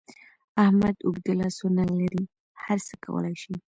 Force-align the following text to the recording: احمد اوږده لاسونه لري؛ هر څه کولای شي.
احمد 0.63 0.95
اوږده 1.07 1.33
لاسونه 1.41 1.83
لري؛ 1.99 2.23
هر 2.63 2.77
څه 2.87 2.93
کولای 3.03 3.35
شي. 3.41 3.53